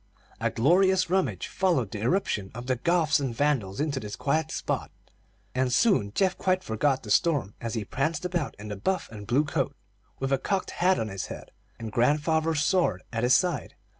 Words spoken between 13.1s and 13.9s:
at his side.